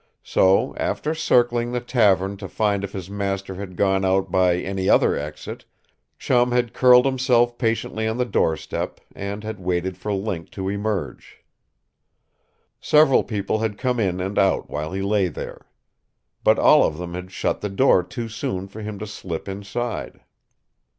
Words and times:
So, 0.23 0.75
after 0.77 1.13
circling 1.13 1.71
the 1.73 1.79
tavern 1.79 2.35
to 2.37 2.47
find 2.49 2.83
if 2.83 2.91
his 2.93 3.07
master 3.07 3.53
had 3.53 3.75
gone 3.75 4.03
out 4.03 4.31
by 4.31 4.55
any 4.55 4.89
other 4.89 5.15
exit, 5.15 5.63
Chum 6.17 6.51
had 6.51 6.73
curled 6.73 7.05
himself 7.05 7.55
patiently 7.59 8.07
on 8.07 8.17
the 8.17 8.25
doorstep 8.25 8.99
and 9.15 9.43
had 9.43 9.59
waited 9.59 9.97
for 9.99 10.11
Link 10.11 10.49
to 10.53 10.69
emerge. 10.69 11.43
Several 12.79 13.23
people 13.23 13.59
had 13.59 13.77
come 13.77 13.99
in 13.99 14.19
and 14.19 14.39
out 14.39 14.71
while 14.71 14.91
he 14.91 15.03
lay 15.03 15.27
there. 15.27 15.67
But 16.43 16.57
all 16.57 16.83
of 16.83 16.97
them 16.97 17.13
had 17.13 17.31
shut 17.31 17.61
the 17.61 17.69
door 17.69 18.01
too 18.01 18.27
soon 18.27 18.67
for 18.67 18.81
him 18.81 18.97
to 18.97 19.05
slip 19.05 19.47
inside. 19.47 20.21